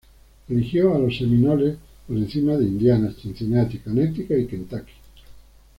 Eligió 0.49 0.95
a 0.95 0.97
los 0.97 1.15
Seminoles 1.19 1.77
por 2.07 2.17
encima 2.17 2.53
de 2.57 2.65
Indiana, 2.65 3.13
Cincinnati, 3.21 3.77
Connecticut 3.77 4.35
y 4.35 4.47
Kentucky. 4.47 4.93